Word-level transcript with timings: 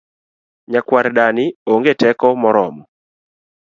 Nyakwar 0.71 1.05
dani 1.17 1.45
onge 1.71 1.93
teko 2.01 2.27
moromo 2.41 2.83